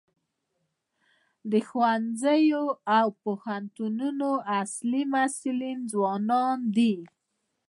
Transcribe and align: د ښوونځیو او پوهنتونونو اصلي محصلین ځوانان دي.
د 1.51 1.53
ښوونځیو 1.67 2.63
او 2.97 3.05
پوهنتونونو 3.23 4.29
اصلي 4.61 5.03
محصلین 5.13 5.77
ځوانان 5.91 6.57
دي. 6.77 6.95